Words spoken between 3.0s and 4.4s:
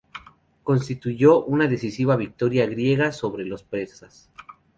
sobre los persas.